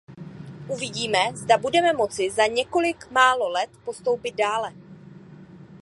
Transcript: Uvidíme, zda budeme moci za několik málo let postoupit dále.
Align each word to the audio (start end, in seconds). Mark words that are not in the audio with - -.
Uvidíme, 0.67 1.19
zda 1.33 1.57
budeme 1.57 1.93
moci 1.93 2.31
za 2.31 2.47
několik 2.47 3.11
málo 3.11 3.49
let 3.49 3.69
postoupit 3.85 4.31
dále. 4.35 4.73